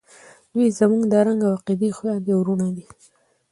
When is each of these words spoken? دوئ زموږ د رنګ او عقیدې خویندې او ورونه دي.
دوئ 0.51 0.67
زموږ 0.79 1.03
د 1.07 1.13
رنګ 1.25 1.41
او 1.47 1.53
عقیدې 1.57 1.89
خویندې 1.97 2.31
او 2.35 2.39
ورونه 2.41 2.67
دي. 2.75 2.85